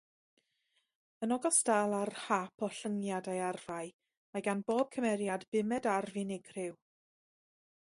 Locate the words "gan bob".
4.49-4.91